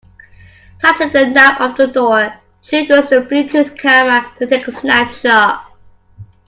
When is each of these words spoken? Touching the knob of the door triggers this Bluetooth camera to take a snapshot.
Touching 0.79 1.11
the 1.11 1.27
knob 1.27 1.61
of 1.61 1.77
the 1.77 1.85
door 1.85 2.33
triggers 2.63 3.09
this 3.09 3.23
Bluetooth 3.27 3.77
camera 3.77 4.25
to 4.39 4.47
take 4.47 4.67
a 4.67 4.71
snapshot. 4.71 5.75